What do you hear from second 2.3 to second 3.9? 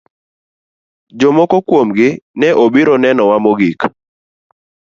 ne obiro nenowa mogik.